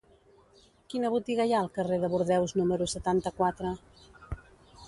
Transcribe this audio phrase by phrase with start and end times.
[0.93, 3.75] Quina botiga hi ha al carrer de Bordeus número setanta-quatre?